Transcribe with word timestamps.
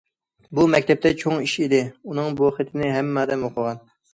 بۇ 0.59 0.63
مەكتەپتە 0.75 1.11
چوڭ 1.23 1.37
ئىش 1.45 1.53
ئىدى، 1.65 1.83
ئۇنىڭ 2.09 2.39
بۇ 2.41 2.51
خېتىنى 2.57 2.91
ھەممە 2.99 3.25
ئادەم 3.27 3.45
ئوقۇغان. 3.51 3.89